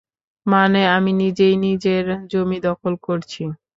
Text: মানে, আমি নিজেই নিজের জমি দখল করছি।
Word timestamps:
মানে, 0.45 0.81
আমি 0.95 1.11
নিজেই 1.21 1.55
নিজের 1.65 2.03
জমি 2.31 2.59
দখল 2.67 2.93
করছি। 3.07 3.43